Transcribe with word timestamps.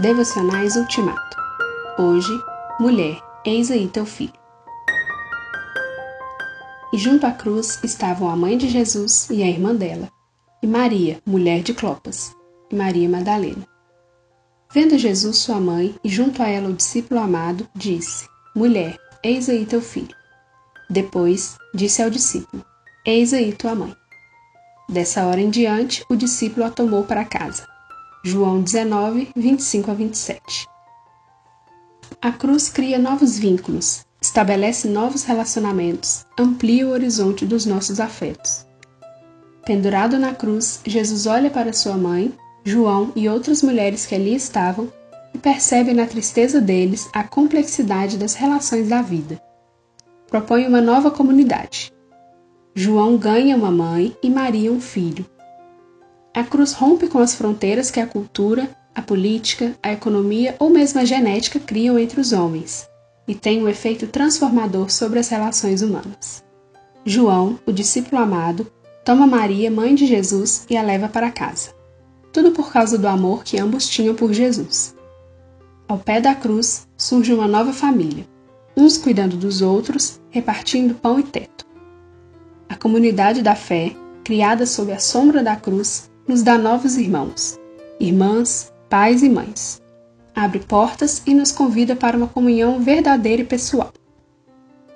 Devocionais 0.00 0.74
Ultimato. 0.74 1.36
Hoje, 1.98 2.32
mulher, 2.80 3.20
eis 3.44 3.70
aí 3.70 3.86
teu 3.86 4.06
filho. 4.06 4.32
E 6.94 6.96
junto 6.96 7.26
à 7.26 7.30
cruz 7.30 7.78
estavam 7.84 8.30
a 8.30 8.34
mãe 8.34 8.56
de 8.56 8.70
Jesus 8.70 9.28
e 9.28 9.42
a 9.42 9.46
irmã 9.46 9.74
dela, 9.74 10.08
e 10.62 10.66
Maria, 10.66 11.20
mulher 11.26 11.62
de 11.62 11.74
Clopas, 11.74 12.34
e 12.70 12.74
Maria 12.74 13.06
Madalena. 13.06 13.66
Vendo 14.72 14.96
Jesus 14.96 15.36
sua 15.36 15.60
mãe 15.60 15.94
e 16.02 16.08
junto 16.08 16.42
a 16.42 16.48
ela 16.48 16.70
o 16.70 16.74
discípulo 16.74 17.20
amado, 17.20 17.68
disse: 17.74 18.26
Mulher, 18.56 18.96
eis 19.22 19.50
aí 19.50 19.66
teu 19.66 19.82
filho. 19.82 20.16
Depois 20.88 21.58
disse 21.74 22.02
ao 22.02 22.08
discípulo: 22.08 22.64
Eis 23.04 23.34
aí 23.34 23.52
tua 23.52 23.74
mãe. 23.74 23.94
Dessa 24.88 25.26
hora 25.26 25.40
em 25.40 25.50
diante, 25.50 26.02
o 26.08 26.16
discípulo 26.16 26.64
a 26.64 26.70
tomou 26.70 27.04
para 27.04 27.26
casa. 27.26 27.71
João 28.24 28.62
19, 28.62 29.30
25 29.34 29.90
a 29.90 29.94
27. 29.94 30.68
A 32.20 32.30
cruz 32.30 32.68
cria 32.68 32.96
novos 32.96 33.36
vínculos, 33.36 34.06
estabelece 34.20 34.86
novos 34.86 35.24
relacionamentos, 35.24 36.24
amplia 36.38 36.86
o 36.86 36.92
horizonte 36.92 37.44
dos 37.44 37.66
nossos 37.66 37.98
afetos. 37.98 38.64
Pendurado 39.66 40.20
na 40.20 40.32
cruz, 40.32 40.78
Jesus 40.86 41.26
olha 41.26 41.50
para 41.50 41.72
sua 41.72 41.96
mãe, 41.96 42.32
João 42.64 43.10
e 43.16 43.28
outras 43.28 43.60
mulheres 43.60 44.06
que 44.06 44.14
ali 44.14 44.36
estavam 44.36 44.88
e 45.34 45.38
percebe 45.38 45.92
na 45.92 46.06
tristeza 46.06 46.60
deles 46.60 47.10
a 47.12 47.24
complexidade 47.24 48.16
das 48.16 48.34
relações 48.34 48.88
da 48.88 49.02
vida. 49.02 49.42
Propõe 50.28 50.64
uma 50.68 50.80
nova 50.80 51.10
comunidade. 51.10 51.92
João 52.72 53.16
ganha 53.16 53.56
uma 53.56 53.72
mãe 53.72 54.16
e 54.22 54.30
Maria 54.30 54.70
um 54.70 54.80
filho, 54.80 55.26
a 56.34 56.42
cruz 56.42 56.72
rompe 56.72 57.08
com 57.08 57.18
as 57.18 57.34
fronteiras 57.34 57.90
que 57.90 58.00
a 58.00 58.06
cultura, 58.06 58.70
a 58.94 59.02
política, 59.02 59.74
a 59.82 59.92
economia 59.92 60.56
ou 60.58 60.70
mesmo 60.70 61.00
a 61.00 61.04
genética 61.04 61.60
criam 61.60 61.98
entre 61.98 62.20
os 62.20 62.32
homens 62.32 62.88
e 63.26 63.34
tem 63.34 63.62
um 63.62 63.68
efeito 63.68 64.06
transformador 64.06 64.90
sobre 64.90 65.18
as 65.18 65.28
relações 65.28 65.82
humanas. 65.82 66.42
João, 67.04 67.58
o 67.66 67.72
discípulo 67.72 68.20
amado, 68.20 68.70
toma 69.04 69.26
Maria, 69.26 69.70
mãe 69.70 69.94
de 69.94 70.06
Jesus, 70.06 70.66
e 70.68 70.76
a 70.76 70.82
leva 70.82 71.08
para 71.08 71.30
casa. 71.30 71.70
Tudo 72.32 72.52
por 72.52 72.72
causa 72.72 72.96
do 72.96 73.06
amor 73.06 73.44
que 73.44 73.58
ambos 73.60 73.88
tinham 73.88 74.14
por 74.14 74.32
Jesus. 74.32 74.94
Ao 75.88 75.98
pé 75.98 76.20
da 76.20 76.34
cruz 76.34 76.86
surge 76.96 77.32
uma 77.32 77.46
nova 77.46 77.72
família, 77.72 78.26
uns 78.76 78.96
cuidando 78.96 79.36
dos 79.36 79.60
outros, 79.60 80.20
repartindo 80.30 80.94
pão 80.94 81.20
e 81.20 81.22
teto. 81.22 81.66
A 82.68 82.76
comunidade 82.76 83.42
da 83.42 83.54
fé, 83.54 83.94
criada 84.24 84.64
sob 84.64 84.92
a 84.92 84.98
sombra 84.98 85.42
da 85.42 85.56
cruz, 85.56 86.10
nos 86.26 86.42
dá 86.42 86.56
novos 86.56 86.96
irmãos, 86.96 87.58
irmãs, 87.98 88.72
pais 88.88 89.22
e 89.22 89.28
mães. 89.28 89.82
Abre 90.34 90.60
portas 90.60 91.22
e 91.26 91.34
nos 91.34 91.52
convida 91.52 91.94
para 91.94 92.16
uma 92.16 92.28
comunhão 92.28 92.80
verdadeira 92.80 93.42
e 93.42 93.44
pessoal. 93.44 93.92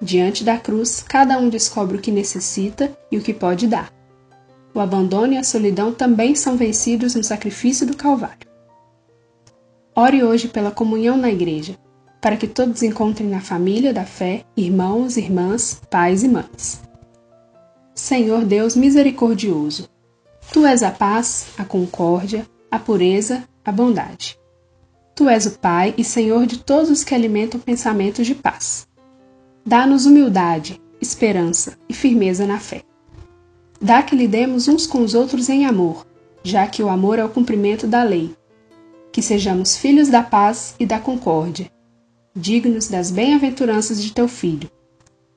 Diante 0.00 0.42
da 0.42 0.58
cruz, 0.58 1.02
cada 1.02 1.38
um 1.38 1.48
descobre 1.48 1.96
o 1.96 2.00
que 2.00 2.10
necessita 2.10 2.96
e 3.10 3.16
o 3.16 3.22
que 3.22 3.32
pode 3.32 3.66
dar. 3.66 3.90
O 4.74 4.80
abandono 4.80 5.34
e 5.34 5.38
a 5.38 5.44
solidão 5.44 5.92
também 5.92 6.34
são 6.34 6.56
vencidos 6.56 7.14
no 7.14 7.22
sacrifício 7.22 7.86
do 7.86 7.96
Calvário. 7.96 8.48
Ore 9.94 10.24
hoje 10.24 10.48
pela 10.48 10.70
comunhão 10.70 11.16
na 11.16 11.30
igreja, 11.30 11.78
para 12.20 12.36
que 12.36 12.46
todos 12.46 12.82
encontrem 12.82 13.28
na 13.28 13.40
família 13.40 13.92
da 13.92 14.04
fé 14.04 14.44
irmãos, 14.56 15.16
irmãs, 15.16 15.80
pais 15.90 16.22
e 16.22 16.28
mães. 16.28 16.80
Senhor 17.94 18.44
Deus 18.44 18.74
misericordioso, 18.74 19.88
Tu 20.52 20.66
és 20.66 20.82
a 20.82 20.90
paz, 20.90 21.46
a 21.56 21.64
concórdia, 21.64 22.46
a 22.70 22.78
pureza, 22.78 23.48
a 23.64 23.72
bondade. 23.72 24.38
Tu 25.14 25.26
és 25.26 25.46
o 25.46 25.58
Pai 25.58 25.94
e 25.96 26.04
Senhor 26.04 26.44
de 26.44 26.58
todos 26.58 26.90
os 26.90 27.02
que 27.02 27.14
alimentam 27.14 27.58
pensamentos 27.58 28.26
de 28.26 28.34
paz. 28.34 28.86
Dá-nos 29.64 30.04
humildade, 30.04 30.78
esperança 31.00 31.78
e 31.88 31.94
firmeza 31.94 32.46
na 32.46 32.60
fé. 32.60 32.82
Dá 33.80 34.02
que 34.02 34.14
lidemos 34.14 34.68
uns 34.68 34.86
com 34.86 35.02
os 35.02 35.14
outros 35.14 35.48
em 35.48 35.64
amor, 35.64 36.06
já 36.42 36.66
que 36.66 36.82
o 36.82 36.90
amor 36.90 37.18
é 37.18 37.24
o 37.24 37.30
cumprimento 37.30 37.86
da 37.86 38.02
lei. 38.02 38.36
Que 39.10 39.22
sejamos 39.22 39.78
filhos 39.78 40.08
da 40.08 40.22
paz 40.22 40.74
e 40.78 40.84
da 40.84 41.00
concórdia, 41.00 41.70
dignos 42.36 42.88
das 42.88 43.10
bem-aventuranças 43.10 44.02
de 44.02 44.12
teu 44.12 44.28
Filho. 44.28 44.70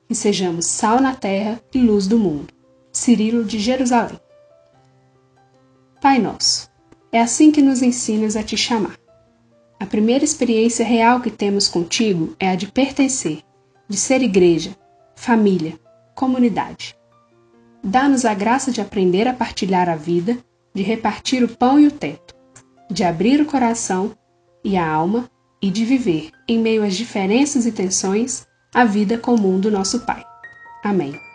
Que 0.06 0.14
sejamos 0.14 0.66
sal 0.66 1.00
na 1.00 1.14
terra 1.14 1.58
e 1.72 1.78
luz 1.78 2.06
do 2.06 2.18
mundo. 2.18 2.52
Cirilo 2.92 3.44
de 3.44 3.58
Jerusalém. 3.58 4.25
Pai 6.00 6.18
Nosso. 6.18 6.70
É 7.10 7.20
assim 7.20 7.50
que 7.50 7.62
nos 7.62 7.82
ensinas 7.82 8.36
a 8.36 8.42
te 8.42 8.56
chamar. 8.56 8.96
A 9.80 9.86
primeira 9.86 10.24
experiência 10.24 10.84
real 10.84 11.20
que 11.20 11.30
temos 11.30 11.68
contigo 11.68 12.34
é 12.38 12.48
a 12.50 12.54
de 12.54 12.70
pertencer, 12.70 13.40
de 13.88 13.96
ser 13.96 14.22
igreja, 14.22 14.76
família, 15.14 15.78
comunidade. 16.14 16.96
Dá-nos 17.82 18.24
a 18.24 18.34
graça 18.34 18.70
de 18.70 18.80
aprender 18.80 19.26
a 19.26 19.32
partilhar 19.32 19.88
a 19.88 19.96
vida, 19.96 20.36
de 20.74 20.82
repartir 20.82 21.42
o 21.42 21.48
pão 21.48 21.80
e 21.80 21.86
o 21.86 21.90
teto, 21.90 22.34
de 22.90 23.02
abrir 23.02 23.40
o 23.40 23.46
coração 23.46 24.12
e 24.62 24.76
a 24.76 24.86
alma 24.86 25.30
e 25.62 25.70
de 25.70 25.84
viver, 25.84 26.30
em 26.46 26.58
meio 26.58 26.82
às 26.82 26.94
diferenças 26.94 27.64
e 27.64 27.72
tensões, 27.72 28.46
a 28.74 28.84
vida 28.84 29.16
comum 29.16 29.58
do 29.58 29.70
nosso 29.70 30.00
Pai. 30.00 30.22
Amém. 30.84 31.25